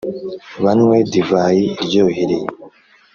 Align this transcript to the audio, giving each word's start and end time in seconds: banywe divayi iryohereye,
banywe 0.63 0.97
divayi 1.11 1.63
iryohereye, 1.83 2.47